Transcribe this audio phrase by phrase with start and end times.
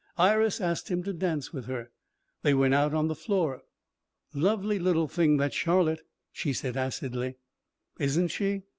[0.17, 1.91] Iris asked him to dance with her.
[2.41, 3.61] They went out on the floor.
[4.33, 7.35] "Lovely little thing, that Charlotte," she said acidly.
[7.99, 8.63] "Isn't she!"